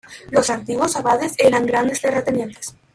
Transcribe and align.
Los 0.31 0.49
antiguos 0.49 0.95
abades 0.95 1.35
eran 1.37 1.67
grandes 1.67 2.01
terratenientes. 2.01 2.73